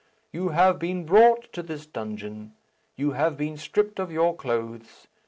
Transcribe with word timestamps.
You 0.31 0.49
have 0.49 0.79
been 0.79 1.05
brought 1.05 1.53
to 1.53 1.61
this 1.61 1.85
dungeon. 1.85 2.53
You 2.95 3.11
have 3.11 3.37
been 3.37 3.55
stripped 3.55 3.99
of 3.99 4.11
your 4.11 4.35
clothes. 4.35 5.05